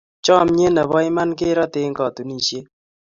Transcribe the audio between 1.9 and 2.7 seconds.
katunisiet